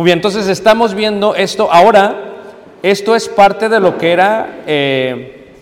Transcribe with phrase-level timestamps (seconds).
[0.00, 1.70] Muy bien, entonces estamos viendo esto.
[1.70, 2.14] Ahora,
[2.82, 5.52] esto es parte de lo que era eh,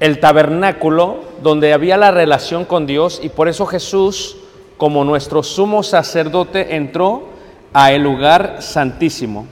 [0.00, 4.38] el tabernáculo, donde había la relación con Dios y por eso Jesús,
[4.78, 7.28] como nuestro sumo sacerdote, entró
[7.74, 9.46] a el lugar santísimo.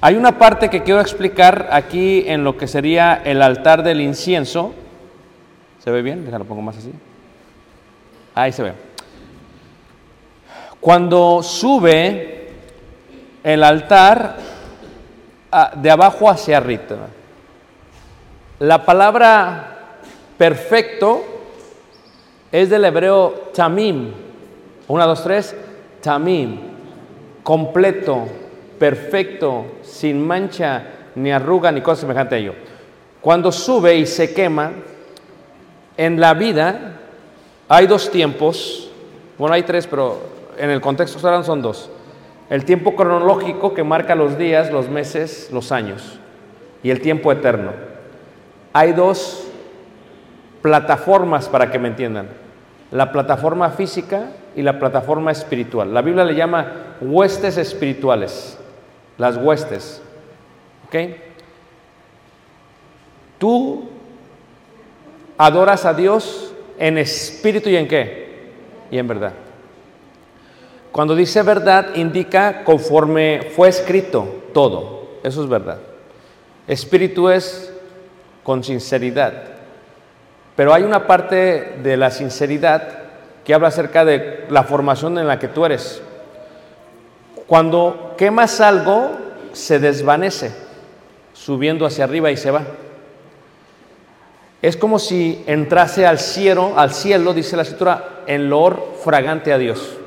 [0.00, 4.72] Hay una parte que quiero explicar aquí en lo que sería el altar del incienso.
[5.78, 6.24] ¿Se ve bien?
[6.24, 6.90] Déjalo pongo más así.
[8.34, 8.93] Ahí se ve.
[10.84, 12.50] Cuando sube
[13.42, 14.36] el altar
[15.50, 17.08] ah, de abajo hacia arriba,
[18.58, 19.78] la palabra
[20.36, 21.24] perfecto
[22.52, 24.12] es del hebreo tamim.
[24.88, 25.56] Una, dos, tres,
[26.02, 26.58] tamim.
[27.42, 28.26] Completo,
[28.78, 30.82] perfecto, sin mancha,
[31.14, 32.54] ni arruga, ni cosa semejante a ello.
[33.22, 34.70] Cuando sube y se quema,
[35.96, 37.00] en la vida
[37.70, 38.90] hay dos tiempos,
[39.38, 41.90] bueno, hay tres, pero en el contexto son dos.
[42.50, 46.18] El tiempo cronológico que marca los días, los meses, los años,
[46.82, 47.72] y el tiempo eterno.
[48.72, 49.46] Hay dos
[50.60, 52.28] plataformas para que me entiendan.
[52.90, 55.92] La plataforma física y la plataforma espiritual.
[55.92, 58.58] La Biblia le llama huestes espirituales,
[59.18, 60.02] las huestes.
[60.86, 61.16] ¿Ok?
[63.38, 63.88] Tú
[65.36, 68.52] adoras a Dios en espíritu y en qué?
[68.90, 69.32] Y en verdad.
[70.94, 75.08] Cuando dice verdad indica conforme fue escrito todo.
[75.24, 75.78] Eso es verdad.
[76.68, 77.72] Espíritu es
[78.44, 79.32] con sinceridad.
[80.54, 82.90] Pero hay una parte de la sinceridad
[83.44, 86.00] que habla acerca de la formación en la que tú eres.
[87.48, 89.10] Cuando quemas algo,
[89.52, 90.52] se desvanece,
[91.32, 92.62] subiendo hacia arriba y se va.
[94.62, 99.58] Es como si entrase al cielo, al cielo, dice la escritura, en loor fragante a
[99.58, 99.98] Dios.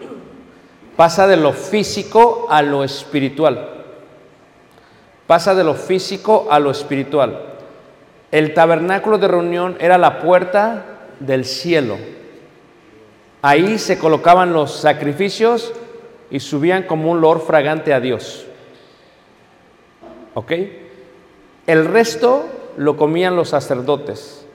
[0.98, 3.70] Pasa de lo físico a lo espiritual.
[5.28, 7.40] Pasa de lo físico a lo espiritual.
[8.32, 10.86] El tabernáculo de reunión era la puerta
[11.20, 11.98] del cielo.
[13.44, 15.72] Ahí se colocaban los sacrificios
[16.32, 18.48] y subían como un olor fragante a Dios.
[20.34, 20.52] ¿Ok?
[21.68, 22.48] El resto
[22.78, 24.46] lo comían los sacerdotes.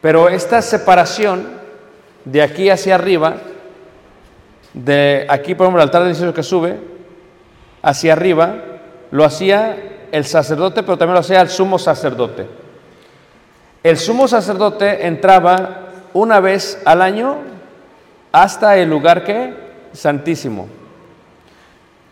[0.00, 1.48] Pero esta separación
[2.24, 3.36] de aquí hacia arriba,
[4.76, 6.78] de aquí por ejemplo el altar del incienso que sube,
[7.82, 8.56] hacia arriba,
[9.10, 9.76] lo hacía
[10.12, 12.46] el sacerdote, pero también lo hacía el sumo sacerdote.
[13.82, 15.82] El sumo sacerdote entraba
[16.12, 17.36] una vez al año
[18.32, 19.54] hasta el lugar que
[19.92, 20.68] santísimo.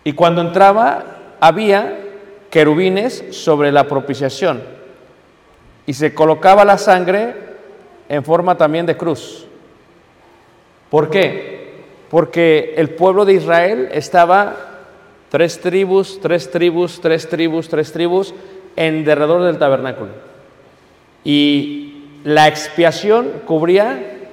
[0.04, 1.04] Y cuando entraba
[1.40, 1.98] había
[2.50, 4.62] querubines sobre la propiciación
[5.86, 7.34] y se colocaba la sangre
[8.08, 9.46] en forma también de cruz.
[10.88, 11.53] ¿Por qué?
[12.14, 14.54] Porque el pueblo de Israel estaba
[15.30, 18.32] tres tribus, tres tribus, tres tribus, tres tribus
[18.76, 20.12] en derredor del tabernáculo.
[21.24, 24.28] Y la expiación cubría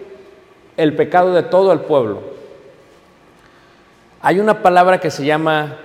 [0.78, 2.22] el pecado de todo el pueblo.
[4.22, 5.75] Hay una palabra que se llama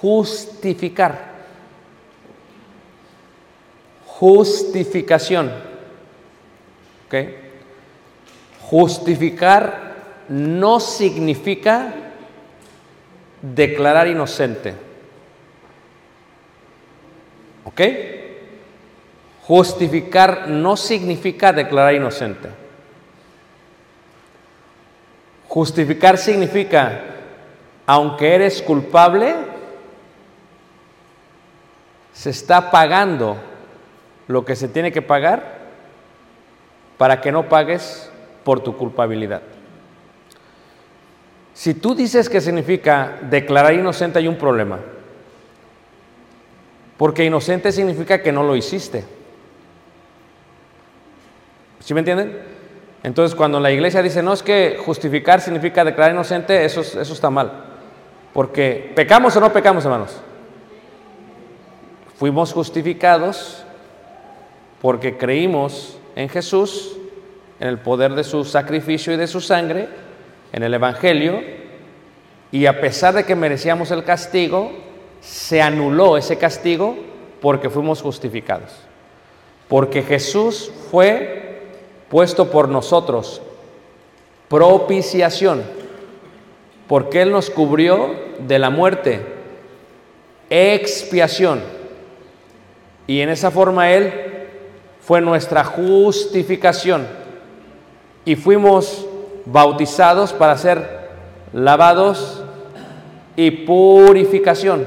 [0.00, 1.30] justificar.
[4.04, 5.52] Justificación.
[7.06, 7.14] ¿Ok?
[8.62, 9.89] Justificar
[10.30, 11.92] no significa
[13.42, 14.74] declarar inocente.
[17.64, 17.80] ¿Ok?
[19.42, 22.48] Justificar no significa declarar inocente.
[25.48, 27.00] Justificar significa,
[27.84, 29.34] aunque eres culpable,
[32.12, 33.36] se está pagando
[34.28, 35.58] lo que se tiene que pagar
[36.98, 38.08] para que no pagues
[38.44, 39.42] por tu culpabilidad.
[41.60, 44.78] Si tú dices que significa declarar inocente hay un problema,
[46.96, 49.04] porque inocente significa que no lo hiciste.
[51.80, 52.40] ¿Sí me entienden?
[53.02, 57.28] Entonces cuando la iglesia dice, no es que justificar significa declarar inocente, eso, eso está
[57.28, 57.52] mal.
[58.32, 60.18] Porque pecamos o no pecamos, hermanos.
[62.16, 63.66] Fuimos justificados
[64.80, 66.96] porque creímos en Jesús,
[67.58, 70.08] en el poder de su sacrificio y de su sangre,
[70.52, 71.40] en el Evangelio,
[72.52, 74.72] y a pesar de que merecíamos el castigo,
[75.20, 76.96] se anuló ese castigo
[77.40, 78.72] porque fuimos justificados.
[79.68, 81.60] Porque Jesús fue
[82.08, 83.40] puesto por nosotros
[84.48, 85.62] propiciación,
[86.88, 89.20] porque Él nos cubrió de la muerte,
[90.50, 91.62] expiación.
[93.06, 94.12] Y en esa forma Él
[95.00, 97.06] fue nuestra justificación.
[98.24, 99.06] Y fuimos
[99.46, 101.10] bautizados para ser
[101.52, 102.42] lavados
[103.36, 104.86] y purificación.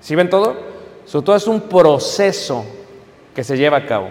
[0.00, 0.56] ¿Sí ven todo?
[1.06, 2.64] Eso todo es un proceso
[3.34, 4.08] que se lleva a cabo.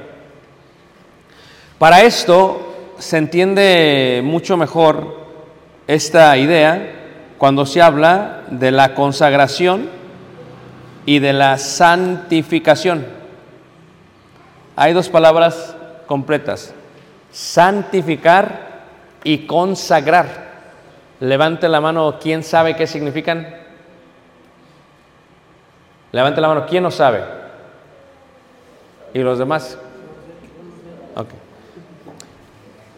[1.80, 5.18] Para esto se entiende mucho mejor
[5.88, 7.02] esta idea
[7.38, 9.90] cuando se habla de la consagración
[11.06, 13.06] y de la santificación.
[14.76, 15.76] Hay dos palabras
[16.08, 16.74] completas,
[17.32, 18.73] santificar
[19.24, 20.54] y consagrar.
[21.20, 23.48] Levante la mano, ¿quién sabe qué significan?
[26.12, 27.24] Levante la mano, ¿quién no sabe?
[29.14, 29.78] ¿Y los demás?
[31.16, 31.30] Ok.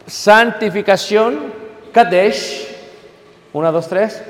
[0.08, 1.54] Santificación,
[1.92, 2.68] Kadesh.
[3.54, 4.24] Una, dos, tres.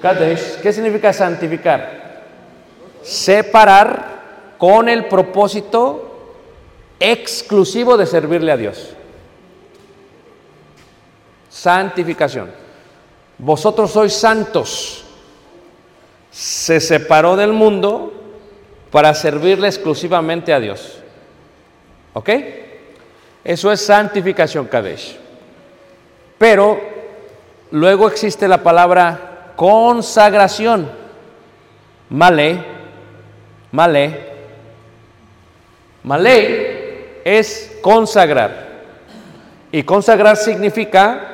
[0.00, 0.60] Kadesh.
[0.60, 2.22] ¿Qué significa santificar?
[3.02, 4.14] Separar
[4.58, 6.34] con el propósito
[6.98, 8.94] exclusivo de servirle a Dios.
[11.64, 12.50] Santificación.
[13.38, 15.02] Vosotros sois santos.
[16.30, 18.12] Se separó del mundo
[18.90, 20.98] para servirle exclusivamente a Dios.
[22.12, 22.28] ¿Ok?
[23.42, 25.16] Eso es santificación Kadesh.
[26.36, 26.78] Pero
[27.70, 30.90] luego existe la palabra consagración.
[32.10, 32.62] Male,
[33.72, 34.20] male.
[36.02, 38.52] Male es consagrar.
[39.72, 41.30] Y consagrar significa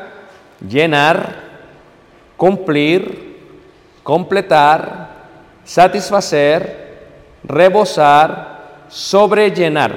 [0.67, 1.37] llenar,
[2.37, 3.39] cumplir,
[4.03, 5.11] completar,
[5.65, 7.09] satisfacer,
[7.45, 9.95] rebosar, sobrellenar.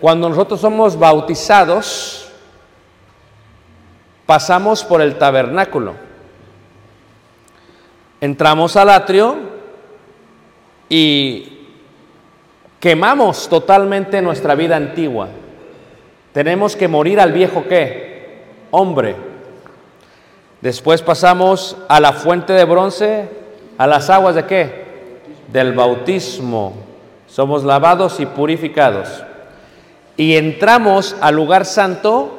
[0.00, 2.30] Cuando nosotros somos bautizados,
[4.26, 5.94] pasamos por el tabernáculo.
[8.20, 9.36] Entramos al atrio
[10.88, 11.66] y
[12.80, 15.28] quemamos totalmente nuestra vida antigua.
[16.32, 18.13] Tenemos que morir al viejo qué?
[18.76, 19.14] Hombre.
[20.60, 23.28] Después pasamos a la fuente de bronce,
[23.78, 25.20] a las aguas de qué?
[25.52, 26.74] Del bautismo.
[27.28, 29.22] Somos lavados y purificados
[30.16, 32.36] y entramos al lugar santo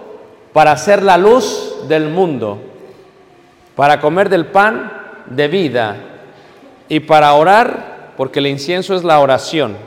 [0.51, 2.57] para ser la luz del mundo,
[3.77, 4.91] para comer del pan
[5.27, 5.95] de vida
[6.89, 9.77] y para orar, porque el incienso es la oración.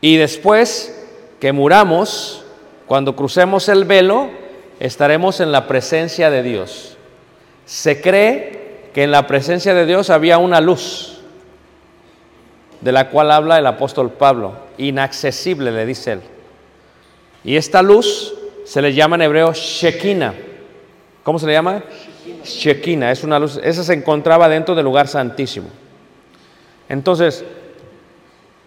[0.00, 1.00] Y después
[1.38, 2.41] que muramos,
[2.86, 4.30] cuando crucemos el velo,
[4.80, 6.96] estaremos en la presencia de Dios.
[7.64, 11.20] Se cree que en la presencia de Dios había una luz,
[12.80, 16.20] de la cual habla el apóstol Pablo, inaccesible, le dice él.
[17.44, 18.34] Y esta luz
[18.64, 20.34] se le llama en hebreo Shekinah.
[21.22, 21.82] ¿Cómo se le llama?
[22.44, 25.68] Shekinah, es una luz, esa se encontraba dentro del lugar santísimo.
[26.88, 27.44] Entonces,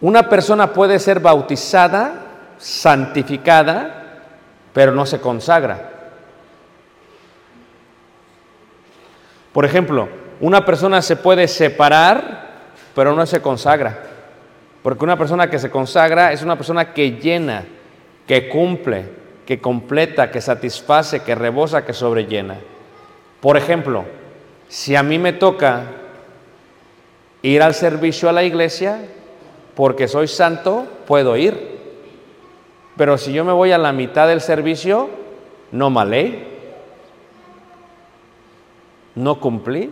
[0.02, 2.26] una persona puede ser bautizada,
[2.58, 4.05] santificada,
[4.76, 5.90] pero no se consagra.
[9.54, 10.10] Por ejemplo,
[10.42, 12.50] una persona se puede separar,
[12.94, 14.04] pero no se consagra.
[14.84, 17.64] Porque una persona que se consagra es una persona que llena,
[18.28, 19.06] que cumple,
[19.46, 22.58] que completa, que satisface, que rebosa, que sobrellena.
[23.40, 24.04] Por ejemplo,
[24.68, 25.84] si a mí me toca
[27.42, 29.06] ir al servicio a la iglesia,
[29.74, 31.75] porque soy santo, puedo ir.
[32.98, 35.10] Pero si yo me voy a la mitad del servicio,
[35.72, 36.48] no malé,
[39.16, 39.92] no cumplí,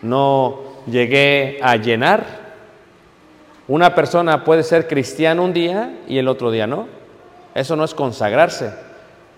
[0.00, 2.42] no llegué a llenar.
[3.68, 6.88] Una persona puede ser cristiana un día y el otro día no.
[7.54, 8.72] Eso no es consagrarse.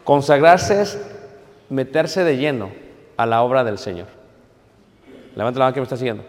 [0.04, 1.00] Consagrarse es
[1.68, 2.70] meterse de lleno
[3.16, 4.06] a la obra del Señor.
[5.34, 6.24] Levanta la mano que me está siguiendo.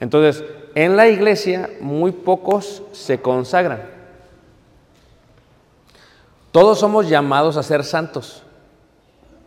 [0.00, 3.95] Entonces, en la iglesia muy pocos se consagran.
[6.56, 8.42] Todos somos llamados a ser santos.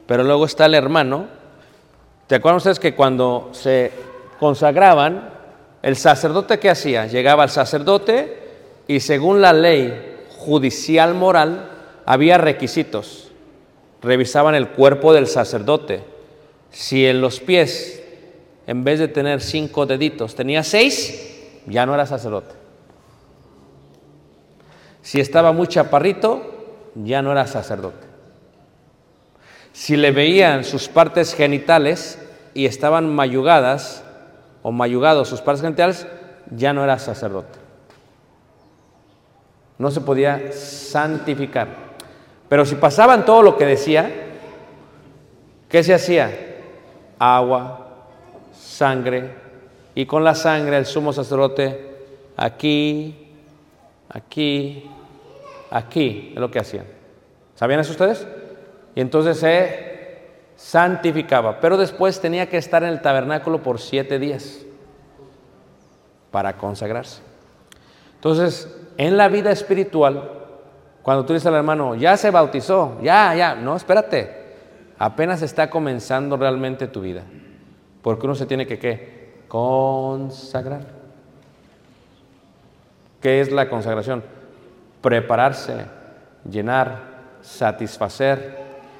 [0.06, 1.26] Pero luego está el hermano.
[2.28, 3.92] ¿Te acuerdan ustedes que cuando se
[4.40, 5.28] consagraban,
[5.82, 7.08] el sacerdote qué hacía?
[7.08, 8.38] Llegaba el sacerdote
[8.88, 11.72] y según la ley judicial moral
[12.06, 13.32] había requisitos.
[14.04, 16.04] Revisaban el cuerpo del sacerdote.
[16.70, 18.04] Si en los pies,
[18.68, 22.54] en vez de tener cinco deditos, tenía seis, ya no era sacerdote.
[25.02, 26.59] Si estaba muy chaparrito,
[26.96, 28.08] ya no era sacerdote.
[29.74, 32.20] Si le veían sus partes genitales
[32.54, 34.04] y estaban mayugadas
[34.62, 36.08] o mayugados sus partes genitales,
[36.52, 37.60] ya no era sacerdote.
[39.78, 41.68] No se podía santificar.
[42.50, 44.12] Pero si pasaban todo lo que decía,
[45.70, 46.32] ¿qué se hacía?
[47.20, 47.88] Agua,
[48.54, 49.34] sangre,
[49.96, 51.90] y con la sangre el sumo sacerdote
[52.38, 53.34] aquí,
[54.10, 54.90] aquí,
[55.70, 56.86] aquí, es lo que hacían.
[57.56, 58.28] ¿Sabían eso ustedes?
[58.96, 59.90] Y entonces se
[60.56, 64.60] santificaba, pero después tenía que estar en el tabernáculo por siete días
[66.32, 67.22] para consagrarse.
[68.16, 70.32] Entonces, en la vida espiritual,
[71.02, 74.36] cuando tú dices al hermano, ya se bautizó, ya, ya, no, espérate,
[74.98, 77.24] apenas está comenzando realmente tu vida,
[78.02, 79.44] porque uno se tiene que, ¿qué?
[79.48, 81.00] Consagrar.
[83.22, 84.24] ¿Qué es la consagración?
[85.02, 85.86] Prepararse,
[86.50, 87.00] llenar,
[87.42, 88.58] satisfacer,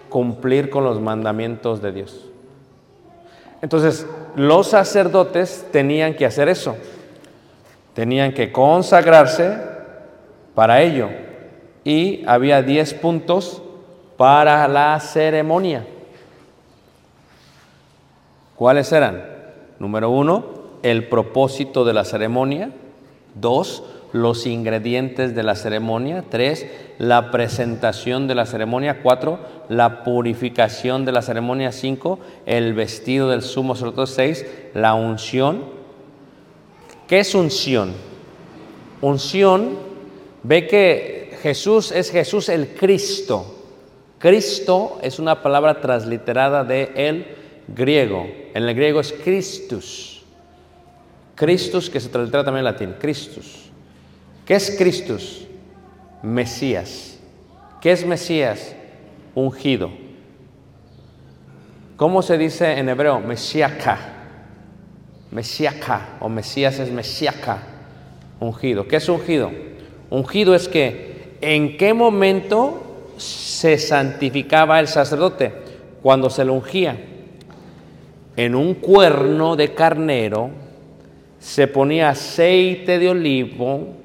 [0.10, 2.26] cumplir con los mandamientos de Dios.
[3.62, 6.76] Entonces, los sacerdotes tenían que hacer eso.
[7.94, 9.58] Tenían que consagrarse
[10.56, 11.10] para ello.
[11.84, 13.62] Y había 10 puntos
[14.18, 15.86] para la ceremonia.
[18.56, 19.24] ¿Cuáles eran?
[19.80, 20.46] Número uno,
[20.84, 22.72] el propósito de la ceremonia.
[23.36, 26.24] Dos, los ingredientes de la ceremonia.
[26.30, 26.66] Tres,
[26.98, 29.02] la presentación de la ceremonia.
[29.02, 29.40] Cuatro,
[29.70, 31.72] la purificación de la ceremonia.
[31.72, 34.12] Cinco, el vestido del sumo sacerdote.
[34.12, 35.64] Seis, la unción.
[37.08, 37.94] ¿Qué es unción?
[39.02, 39.78] Unción,
[40.44, 43.56] ve que Jesús es Jesús el Cristo.
[44.20, 47.26] Cristo es una palabra transliterada de el
[47.68, 48.28] griego.
[48.54, 50.22] En el griego es Christus.
[51.36, 52.96] Christus que se translitera también en latín.
[53.00, 53.69] Christus.
[54.50, 55.46] ¿Qué es Christus?
[56.24, 57.20] Mesías.
[57.82, 58.76] ¿Qué es Mesías?
[59.36, 59.92] Ungido.
[61.96, 63.20] ¿Cómo se dice en hebreo?
[63.20, 64.00] Mesiaca.
[65.30, 67.60] Mesiaca o Mesías es Mesiaca.
[68.40, 68.88] Ungido.
[68.88, 69.52] ¿Qué es ungido?
[70.10, 75.54] Ungido es que en qué momento se santificaba el sacerdote
[76.02, 76.98] cuando se lo ungía.
[78.36, 80.50] En un cuerno de carnero
[81.38, 83.99] se ponía aceite de olivo.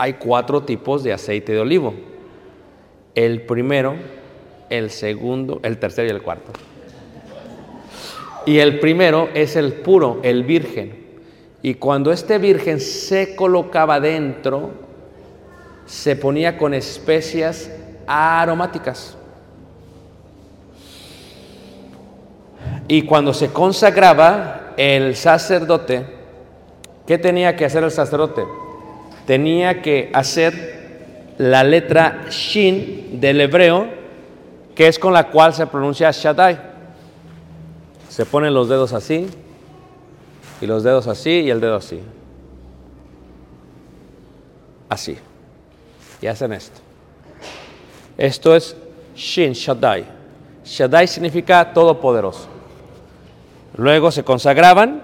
[0.00, 1.92] Hay cuatro tipos de aceite de olivo.
[3.16, 3.96] El primero,
[4.70, 6.52] el segundo, el tercero y el cuarto.
[8.46, 11.04] Y el primero es el puro, el virgen.
[11.62, 14.70] Y cuando este virgen se colocaba dentro,
[15.84, 17.68] se ponía con especias
[18.06, 19.16] aromáticas.
[22.86, 26.06] Y cuando se consagraba el sacerdote,
[27.04, 28.44] ¿qué tenía que hacer el sacerdote?
[29.28, 33.86] Tenía que hacer la letra Shin del hebreo,
[34.74, 36.58] que es con la cual se pronuncia Shaddai.
[38.08, 39.26] Se ponen los dedos así,
[40.62, 42.00] y los dedos así, y el dedo así.
[44.88, 45.18] Así.
[46.22, 46.80] Y hacen esto.
[48.16, 48.74] Esto es
[49.14, 50.06] Shin Shaddai.
[50.64, 52.48] Shaddai significa todopoderoso.
[53.76, 55.02] Luego se consagraban,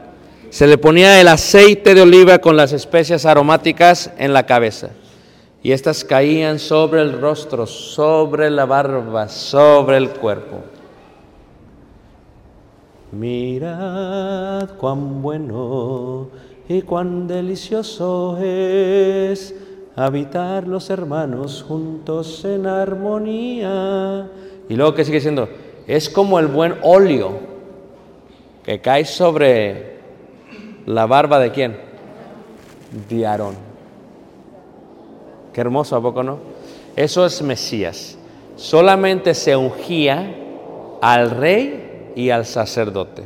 [0.50, 4.90] se le ponía el aceite de oliva con las especias aromáticas en la cabeza.
[5.62, 10.58] Y estas caían sobre el rostro, sobre la barba, sobre el cuerpo.
[13.12, 16.28] Mirad cuán bueno
[16.68, 19.54] y cuán delicioso es
[19.96, 24.28] habitar los hermanos juntos en armonía.
[24.68, 25.48] Y luego que sigue diciendo,
[25.86, 27.38] es como el buen óleo
[28.64, 29.93] que cae sobre
[30.86, 31.76] la barba de quién?
[33.08, 33.56] De Aarón.
[35.52, 36.38] Qué hermoso, ¿a poco no?
[36.96, 38.18] Eso es Mesías.
[38.56, 40.34] Solamente se ungía
[41.00, 43.24] al rey y al sacerdote.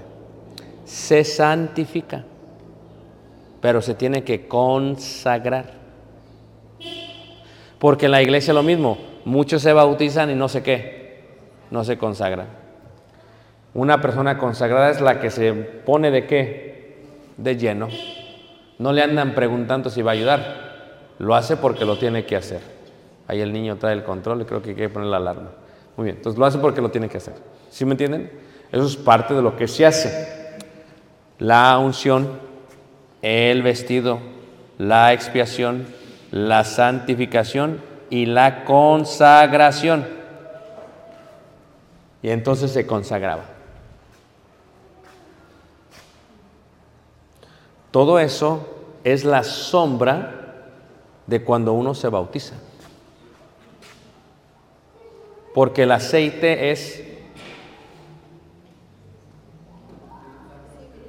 [0.85, 2.25] Se santifica,
[3.61, 5.73] pero se tiene que consagrar.
[7.79, 11.23] Porque en la iglesia lo mismo, muchos se bautizan y no sé qué,
[11.71, 12.47] no se consagran.
[13.75, 16.78] Una persona consagrada es la que se pone de qué?
[17.39, 17.89] De lleno.
[18.79, 20.69] No le andan preguntando si va a ayudar.
[21.19, 22.61] Lo hace porque lo tiene que hacer.
[23.27, 25.51] Ahí el niño trae el control y creo que hay que poner la alarma.
[25.97, 27.35] Muy bien, entonces lo hace porque lo tiene que hacer.
[27.71, 28.31] ¿Sí me entienden?
[28.71, 30.57] Eso es parte de lo que se hace.
[31.39, 32.29] La unción,
[33.23, 34.19] el vestido,
[34.79, 35.87] la expiación,
[36.31, 37.81] la santificación
[38.11, 40.07] y la consagración.
[42.23, 43.58] Y entonces se consagraba.
[47.91, 48.67] Todo eso
[49.05, 50.39] es la sombra
[51.27, 52.55] de cuando uno se bautiza.
[55.55, 57.03] Porque el aceite es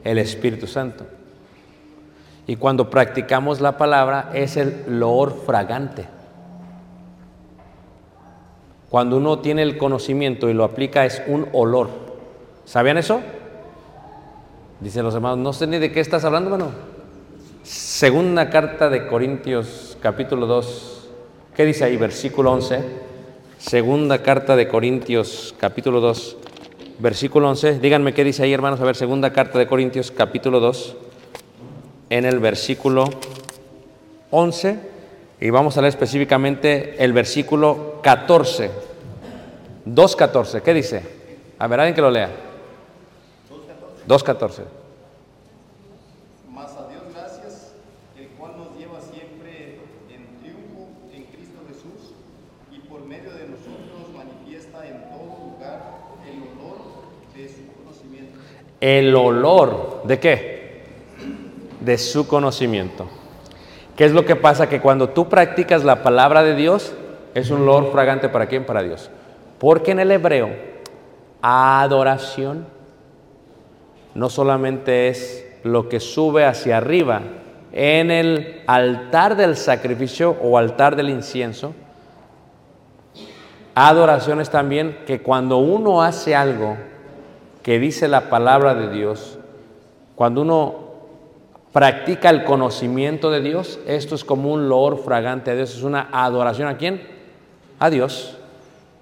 [0.03, 1.05] el Espíritu Santo.
[2.47, 6.07] Y cuando practicamos la palabra es el loor fragante.
[8.89, 11.89] Cuando uno tiene el conocimiento y lo aplica es un olor.
[12.65, 13.21] ¿Sabían eso?
[14.79, 16.71] Dicen los hermanos, no sé ni de qué estás hablando, hermano.
[17.63, 21.09] Segunda carta de Corintios capítulo 2.
[21.53, 21.97] ¿Qué dice ahí?
[21.97, 22.79] Versículo 11.
[23.57, 26.37] Segunda carta de Corintios capítulo 2.
[26.99, 27.79] Versículo 11.
[27.79, 28.79] Díganme qué dice ahí, hermanos.
[28.79, 30.95] A ver, segunda carta de Corintios capítulo 2.
[32.09, 33.03] En el versículo
[34.31, 34.79] 11.
[35.41, 38.71] Y vamos a leer específicamente el versículo 14.
[39.85, 40.61] 2.14.
[40.61, 41.03] ¿Qué dice?
[41.57, 42.48] A ver, alguien que lo lea.
[44.09, 44.63] 2.14.
[46.51, 47.73] Mas a Dios gracias,
[48.17, 52.15] el cual nos lleva siempre en triunfo en Cristo Jesús
[52.71, 55.81] y por medio de nosotros manifiesta en todo lugar
[56.25, 56.79] el olor
[57.35, 58.39] de su conocimiento.
[58.81, 60.83] El olor de qué?
[61.79, 63.05] De su conocimiento.
[63.95, 64.67] ¿Qué es lo que pasa?
[64.67, 66.95] Que cuando tú practicas la palabra de Dios,
[67.35, 68.65] es un olor fragante para quién?
[68.65, 69.11] Para Dios.
[69.59, 70.49] Porque en el hebreo,
[71.43, 72.78] adoración
[74.15, 77.21] no solamente es lo que sube hacia arriba
[77.71, 81.73] en el altar del sacrificio o altar del incienso,
[83.75, 86.77] adoración es también que cuando uno hace algo
[87.63, 89.37] que dice la palabra de Dios,
[90.15, 90.89] cuando uno
[91.71, 96.09] practica el conocimiento de Dios, esto es como un loor fragante a Dios, es una
[96.11, 97.01] adoración a quién?
[97.77, 98.37] A Dios.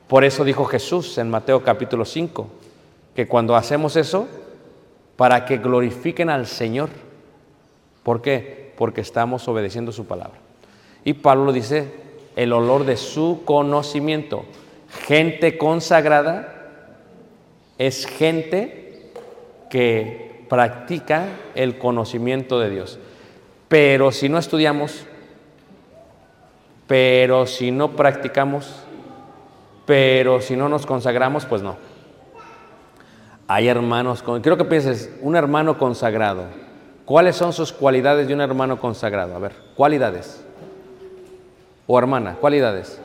[0.07, 2.47] Por eso dijo Jesús en Mateo capítulo 5,
[3.15, 4.27] que cuando hacemos eso,
[5.17, 6.89] para que glorifiquen al Señor.
[8.03, 8.71] ¿Por qué?
[8.77, 10.37] Porque estamos obedeciendo su palabra.
[11.03, 11.91] Y Pablo dice,
[12.35, 14.45] el olor de su conocimiento.
[15.07, 16.53] Gente consagrada
[17.77, 19.11] es gente
[19.69, 21.25] que practica
[21.55, 22.99] el conocimiento de Dios.
[23.67, 25.05] Pero si no estudiamos,
[26.87, 28.83] pero si no practicamos,
[29.85, 31.75] pero si no nos consagramos, pues no.
[33.49, 36.43] Hay hermanos, con, quiero que pienses, un hermano consagrado.
[37.05, 39.35] ¿Cuáles son sus cualidades de un hermano consagrado?
[39.35, 40.43] A ver, cualidades.
[41.87, 42.99] O hermana, cualidades.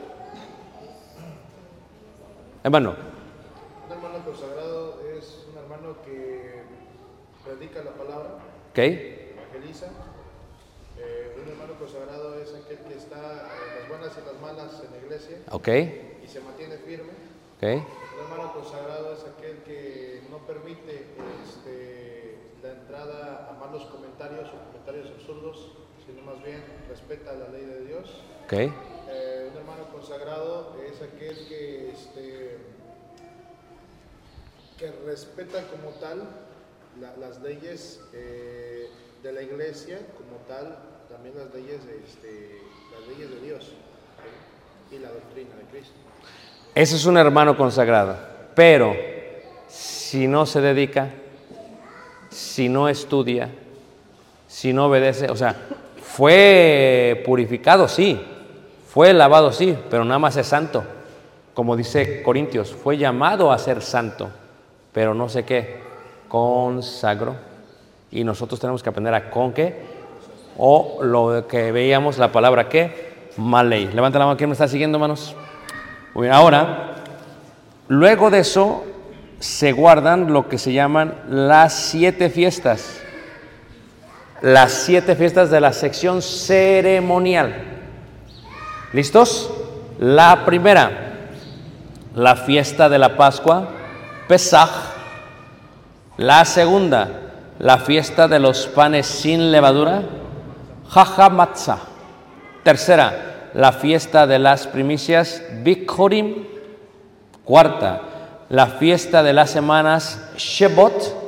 [2.63, 2.95] Hermano,
[3.87, 6.63] Un hermano consagrado es un hermano que
[7.45, 8.29] predica la palabra,
[8.71, 8.77] ¿ok?
[8.79, 9.85] evangeliza.
[10.97, 14.91] Eh, un hermano consagrado es aquel que está en las buenas y las malas en
[14.91, 15.67] la iglesia ¿Ok?
[16.23, 17.11] y se mantiene firme.
[17.63, 21.05] Un hermano consagrado es aquel que no permite
[21.45, 25.71] este, la entrada a malos comentarios o comentarios absurdos,
[26.05, 28.21] sino más bien respeta la ley de Dios.
[28.45, 28.53] ¿Ok?
[28.53, 32.57] Eh, un hermano consagrado es aquel que, este,
[34.77, 36.27] que respeta como tal
[36.99, 38.89] la- las leyes eh,
[39.23, 40.77] de la iglesia, como tal,
[41.09, 42.59] también las leyes de, este,
[42.91, 43.71] las leyes de Dios
[44.91, 45.95] y la doctrina de Cristo.
[46.75, 48.15] Ese es un hermano consagrado.
[48.55, 48.95] Pero
[49.67, 51.09] si no se dedica,
[52.29, 53.49] si no estudia,
[54.47, 55.55] si no obedece, o sea,
[56.01, 58.19] fue purificado, sí,
[58.87, 60.83] fue lavado, sí, pero nada más es santo.
[61.53, 64.29] Como dice Corintios, fue llamado a ser santo,
[64.91, 65.81] pero no sé qué,
[66.27, 67.35] consagro.
[68.11, 69.93] Y nosotros tenemos que aprender a con qué.
[70.57, 73.87] O lo que veíamos, la palabra qué, malei.
[73.91, 75.35] Levanta la mano, ¿quién me está siguiendo, hermanos?
[76.15, 76.95] Ahora,
[77.87, 78.85] luego de eso,
[79.39, 83.01] se guardan lo que se llaman las siete fiestas.
[84.41, 87.53] Las siete fiestas de la sección ceremonial.
[88.93, 89.51] ¿Listos?
[89.99, 90.91] La primera,
[92.15, 93.69] la fiesta de la Pascua,
[94.27, 94.69] Pesaj.
[96.17, 97.09] La segunda,
[97.59, 100.03] la fiesta de los panes sin levadura,
[101.31, 101.79] Matzah.
[102.63, 106.45] Tercera, la fiesta de las primicias, Bikhorim.
[107.43, 108.01] Cuarta,
[108.49, 111.21] la fiesta de las semanas, Shebot.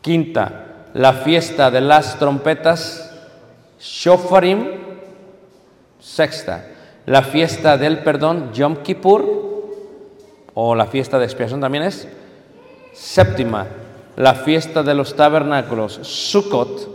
[0.00, 3.12] Quinta, la fiesta de las trompetas,
[3.78, 4.84] Shofarim.
[6.00, 6.66] Sexta,
[7.06, 9.44] la fiesta del perdón, Yom Kippur,
[10.52, 12.06] o la fiesta de expiación también es.
[12.92, 13.66] Séptima,
[14.16, 16.88] la fiesta de los tabernáculos, Sukkot,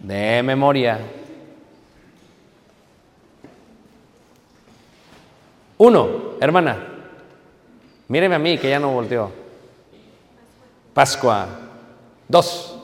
[0.00, 1.00] de memoria.
[5.78, 6.76] Uno, hermana,
[8.08, 9.30] míreme a mí que ya no volteó.
[10.92, 11.48] Pascua.
[12.28, 12.78] Dos,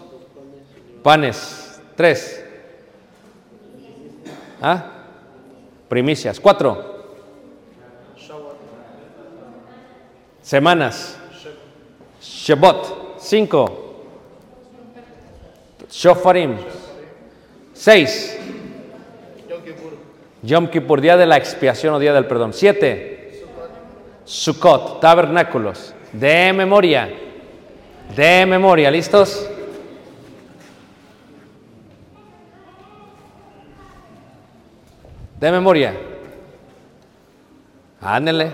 [1.02, 1.80] panes.
[1.96, 2.40] Tres,
[4.60, 4.84] ¿Ah?
[5.88, 6.38] Primicias.
[6.38, 6.90] Cuatro.
[10.42, 11.16] Semanas.
[12.20, 13.18] Shebot.
[13.18, 14.04] Cinco.
[15.90, 16.56] Shofarim.
[17.72, 18.38] Seis.
[20.42, 22.52] Yom Kippur, día de la expiación o día del perdón.
[22.52, 23.44] Siete.
[24.24, 25.94] Sukkot, tabernáculos.
[26.12, 27.10] De memoria.
[28.16, 28.90] De memoria.
[28.90, 29.46] ¿Listos?
[35.38, 35.94] De memoria.
[38.00, 38.52] Ándele.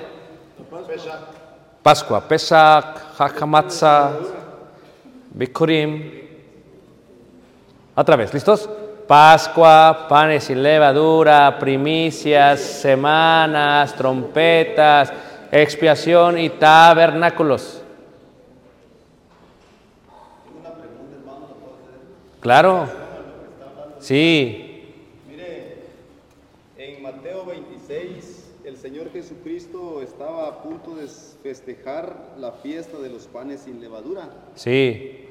[1.83, 4.11] Pascua, Pesach, Hakamatza,
[5.31, 6.11] Bikurim.
[7.95, 8.69] Otra vez, ¿listos?
[9.07, 15.13] Pascua, panes sin levadura, primicias, semanas, trompetas,
[15.53, 17.83] expiación y tabernáculos.
[22.41, 22.89] Claro.
[24.01, 24.85] Sí.
[25.29, 25.79] Mire,
[26.77, 31.07] en Mateo 26, el Señor Jesucristo estaba a punto de
[31.43, 34.29] festejar la fiesta de los panes sin levadura.
[34.57, 35.26] Sí.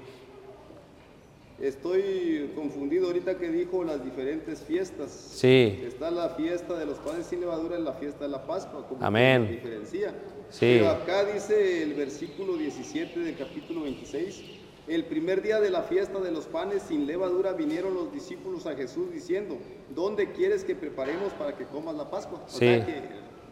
[1.59, 5.09] Estoy confundido ahorita que dijo las diferentes fiestas.
[5.11, 5.79] Sí.
[5.87, 9.03] Está la fiesta de los panes sin levadura y la fiesta de la Pascua, como
[9.05, 9.47] Amén.
[9.49, 10.13] diferencia.
[10.49, 10.59] Sí.
[10.79, 14.43] Pero acá dice el versículo 17 del capítulo 26,
[14.87, 18.75] el primer día de la fiesta de los panes sin levadura vinieron los discípulos a
[18.75, 19.57] Jesús diciendo,
[19.95, 22.43] ¿dónde quieres que preparemos para que comas la Pascua?
[22.45, 22.59] O Sí.
[22.59, 23.01] sea que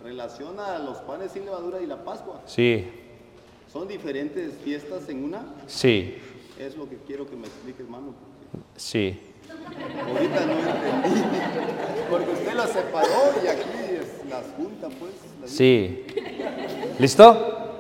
[0.04, 2.42] relaciona los panes sin levadura y la Pascua.
[2.48, 2.86] Sí.
[3.72, 5.56] ¿Son diferentes fiestas en una?
[5.68, 6.16] Sí.
[6.60, 8.14] Es lo que quiero que me explique, hermano.
[8.76, 9.20] Sí.
[10.08, 11.22] Ahorita no entendí.
[12.10, 13.62] Porque usted las separó y aquí
[14.00, 15.12] es- las junta, pues.
[15.52, 16.06] Sí.
[17.00, 17.80] ¿Listo?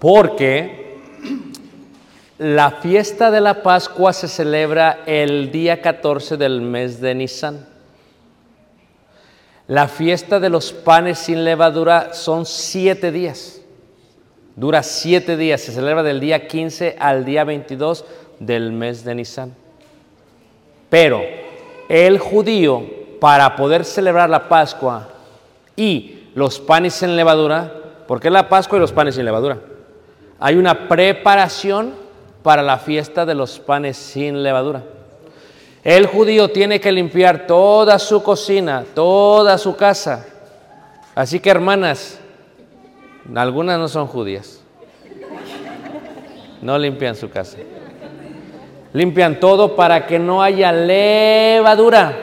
[0.00, 0.98] Porque
[2.38, 7.66] la fiesta de la Pascua se celebra el día 14 del mes de Nisan.
[9.66, 13.60] La fiesta de los panes sin levadura son siete días.
[14.56, 15.60] Dura siete días.
[15.60, 18.04] Se celebra del día 15 al día 22
[18.38, 19.54] del mes de Nisan.
[20.88, 21.22] Pero
[21.88, 22.82] el judío,
[23.20, 25.08] para poder celebrar la Pascua
[25.76, 27.72] y los panes sin levadura,
[28.06, 29.58] ¿por qué la Pascua y los panes sin levadura?
[30.38, 31.94] Hay una preparación
[32.42, 34.82] para la fiesta de los panes sin levadura.
[35.82, 40.26] El judío tiene que limpiar toda su cocina, toda su casa.
[41.14, 42.18] Así que hermanas,
[43.34, 44.60] algunas no son judías.
[46.60, 47.58] No limpian su casa.
[48.92, 52.16] Limpian todo para que no haya levadura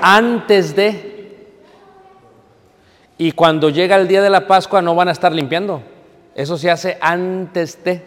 [0.00, 1.46] antes de.
[3.18, 5.82] Y cuando llega el día de la Pascua no van a estar limpiando.
[6.34, 8.02] Eso se hace antes de.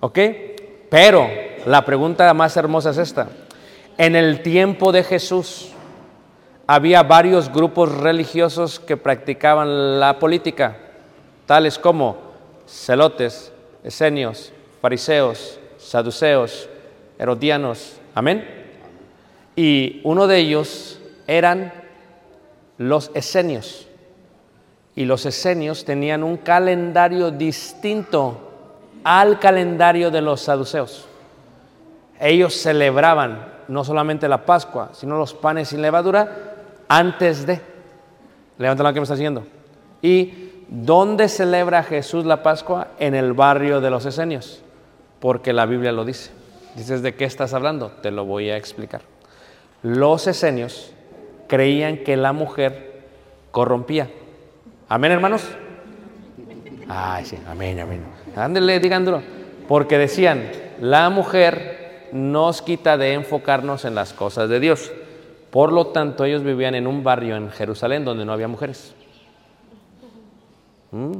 [0.00, 0.18] ¿Ok?
[0.90, 1.28] Pero
[1.66, 3.28] la pregunta más hermosa es esta.
[3.98, 5.71] En el tiempo de Jesús
[6.66, 10.76] había varios grupos religiosos que practicaban la política,
[11.46, 12.18] tales como
[12.66, 13.52] celotes,
[13.84, 16.68] esenios, fariseos, saduceos,
[17.18, 17.96] herodianos.
[18.14, 18.46] Amén.
[19.56, 21.72] Y uno de ellos eran
[22.78, 23.88] los esenios.
[24.94, 28.50] Y los esenios tenían un calendario distinto
[29.04, 31.06] al calendario de los saduceos.
[32.20, 36.51] Ellos celebraban no solamente la Pascua, sino los panes sin levadura
[36.88, 37.60] antes de.
[38.58, 39.44] Levanta la que me está siguiendo.
[40.00, 42.88] Y ¿Dónde celebra Jesús la Pascua?
[42.98, 44.62] En el barrio de los esenios,
[45.20, 46.30] porque la Biblia lo dice.
[46.74, 47.90] Dices, ¿de qué estás hablando?
[48.00, 49.02] Te lo voy a explicar.
[49.82, 50.94] Los esenios
[51.46, 53.02] creían que la mujer
[53.50, 54.08] corrompía.
[54.88, 55.46] Amén, hermanos.
[56.88, 58.02] Ay, sí, amén, amén.
[58.34, 59.20] Ándele, digándolo.
[59.68, 64.90] Porque decían, la mujer nos quita de enfocarnos en las cosas de Dios.
[65.52, 68.94] Por lo tanto, ellos vivían en un barrio en Jerusalén donde no había mujeres.
[70.92, 71.12] Mm.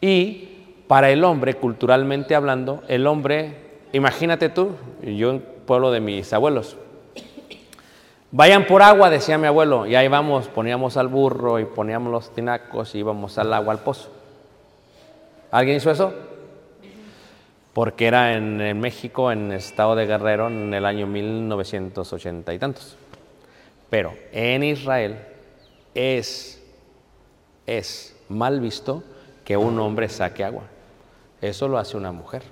[0.00, 0.48] Y
[0.88, 4.70] para el hombre, culturalmente hablando, el hombre, imagínate tú,
[5.04, 6.76] yo en pueblo de mis abuelos,
[8.32, 12.34] vayan por agua, decía mi abuelo, y ahí vamos, poníamos al burro y poníamos los
[12.34, 14.10] tinacos y íbamos al agua, al pozo.
[15.52, 16.12] ¿Alguien hizo eso?
[17.72, 22.96] Porque era en, en México, en estado de Guerrero, en el año 1980 y tantos.
[23.88, 25.18] Pero en Israel
[25.94, 26.62] es,
[27.66, 29.02] es mal visto
[29.44, 30.64] que un hombre saque agua.
[31.40, 32.42] Eso lo hace una mujer.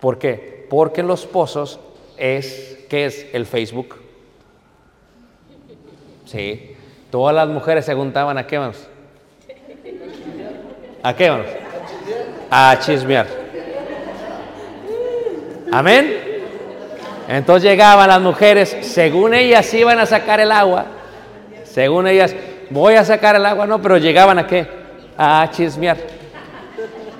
[0.00, 0.66] ¿Por qué?
[0.70, 1.80] Porque los pozos
[2.16, 3.96] es, ¿qué es el Facebook?
[6.24, 6.76] Sí.
[7.10, 8.88] Todas las mujeres se juntaban a qué vamos?
[11.02, 11.46] ¿A qué vamos?
[12.50, 13.26] A chismear.
[15.72, 16.26] Amén.
[17.28, 20.86] Entonces llegaban las mujeres, según ellas iban a sacar el agua,
[21.64, 22.34] según ellas,
[22.70, 24.66] voy a sacar el agua, no, pero llegaban a qué?
[25.18, 25.96] A chismear.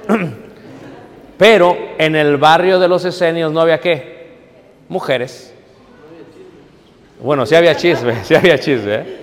[1.36, 4.30] Pero en el barrio de los esenios no había qué?
[4.88, 5.52] Mujeres.
[7.20, 8.94] Bueno, sí había chisme, sí había chisme.
[8.94, 9.16] ¿eh?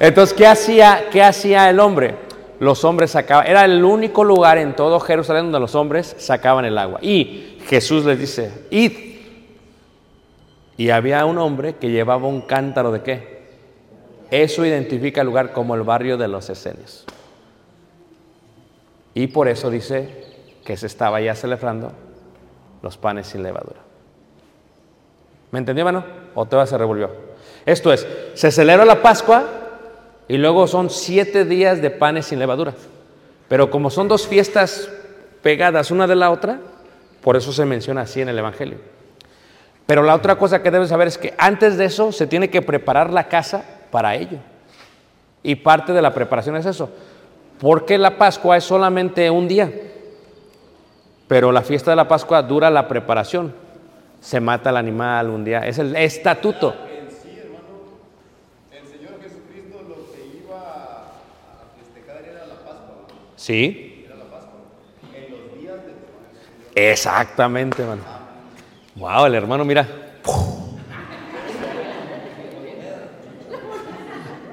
[0.00, 2.14] Entonces, ¿qué hacía, ¿qué hacía el hombre?
[2.60, 6.78] Los hombres sacaban, era el único lugar en todo Jerusalén donde los hombres sacaban el
[6.78, 6.98] agua.
[7.02, 8.92] Y Jesús les dice, id.
[10.76, 13.34] Y había un hombre que llevaba un cántaro de qué?
[14.30, 17.04] Eso identifica el lugar como el barrio de los esenios.
[19.14, 20.24] Y por eso dice
[20.64, 21.92] que se estaba ya celebrando
[22.82, 23.80] los panes sin levadura.
[25.52, 26.04] ¿Me entendió, hermano?
[26.34, 27.10] ¿O todavía se revolvió?
[27.64, 29.44] Esto es, se celebra la Pascua
[30.28, 32.74] y luego son siete días de panes sin levadura.
[33.48, 34.88] Pero como son dos fiestas
[35.42, 36.60] pegadas una de la otra,
[37.20, 38.78] por eso se menciona así en el Evangelio.
[39.86, 42.62] Pero la otra cosa que debes saber es que antes de eso se tiene que
[42.62, 44.38] preparar la casa para ello.
[45.42, 46.90] Y parte de la preparación es eso.
[47.60, 49.70] Porque la Pascua es solamente un día.
[51.28, 53.54] Pero la fiesta de la Pascua dura la preparación.
[54.20, 55.60] Se mata el animal un día.
[55.60, 56.74] Es el estatuto.
[56.90, 57.98] En sí, hermano,
[58.72, 61.12] el Señor Jesucristo lo que iba a
[61.78, 63.06] festejar era la Pascua.
[63.08, 63.33] ¿no?
[63.44, 64.06] Sí.
[66.74, 68.02] Exactamente, hermano.
[68.94, 69.86] Wow, el hermano, mira.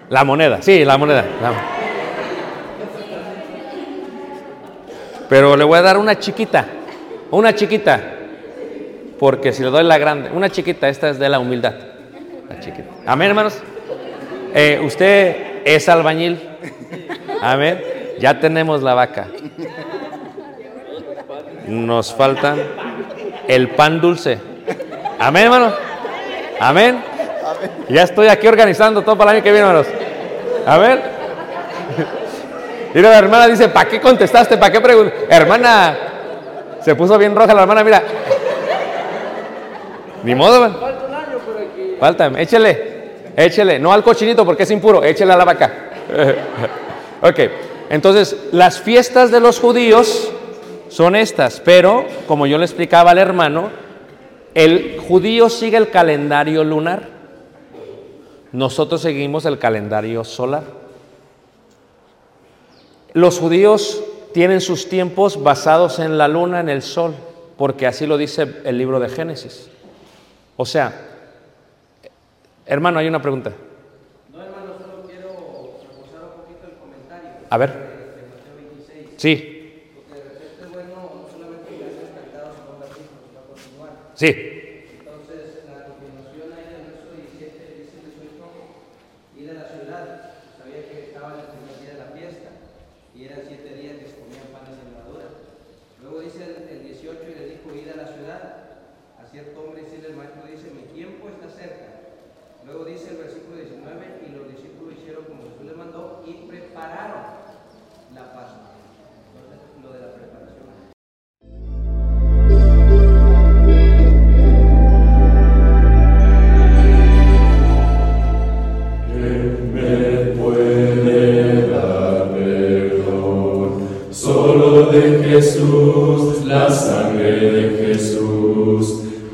[0.09, 1.23] La moneda, sí, la moneda.
[5.29, 6.65] Pero le voy a dar una chiquita,
[7.29, 8.01] una chiquita,
[9.17, 11.75] porque si le doy la grande, una chiquita, esta es de la humildad.
[12.49, 12.89] La chiquita.
[13.05, 13.57] Amén, hermanos.
[14.53, 16.41] Eh, usted es albañil.
[17.41, 17.90] Amén.
[18.21, 19.25] Ya tenemos la vaca.
[21.67, 22.59] Nos faltan
[23.47, 24.37] el pan dulce.
[25.17, 25.73] Amén, hermano.
[26.59, 27.03] Amén.
[27.89, 29.87] Ya estoy aquí organizando todo para el año que viene, hermanos.
[30.67, 31.01] A ver.
[32.93, 34.55] Mira, la hermana dice, ¿para qué contestaste?
[34.55, 35.25] ¿Para qué preguntaste?
[35.27, 35.97] Hermana,
[36.81, 38.03] se puso bien roja la hermana, mira.
[40.23, 40.77] Ni modo, man.
[41.99, 43.79] Falta, échele, échele.
[43.79, 45.71] No al cochinito porque es impuro, échele a la vaca.
[47.21, 47.39] ok,
[47.91, 50.31] entonces las fiestas de los judíos
[50.89, 53.69] son estas, pero como yo le explicaba al hermano,
[54.53, 57.07] el judío sigue el calendario lunar,
[58.51, 60.63] nosotros seguimos el calendario solar.
[63.13, 64.01] Los judíos
[64.33, 67.13] tienen sus tiempos basados en la luna, en el sol,
[67.57, 69.69] porque así lo dice el libro de Génesis.
[70.57, 70.93] O sea,
[72.65, 73.51] hermano, hay una pregunta.
[74.31, 75.29] No, hermano, solo quiero
[75.89, 77.75] reforzar un poquito el comentario A ver, de
[78.31, 79.09] Mateo 26.
[79.17, 79.33] sí,
[79.93, 80.21] Porque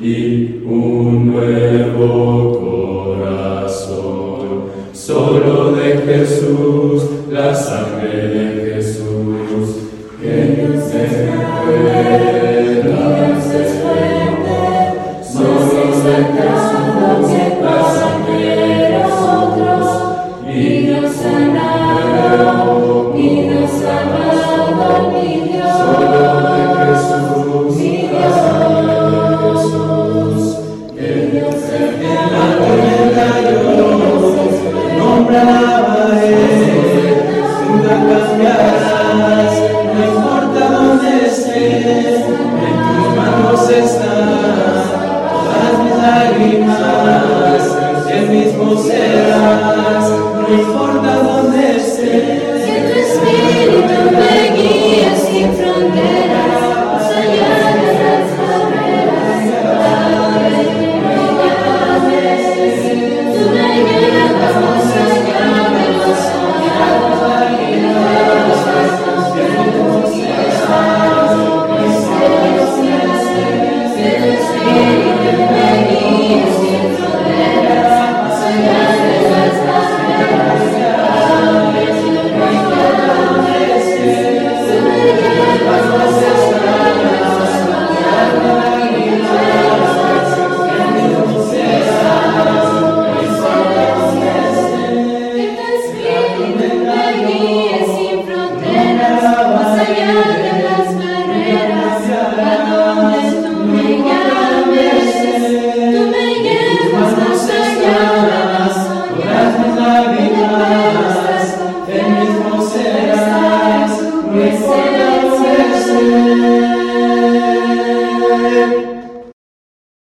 [0.02, 6.87] y un nuevo corazón, solo de Jesús.